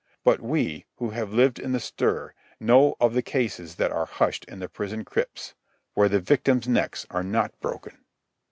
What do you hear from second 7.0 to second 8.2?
are not broken.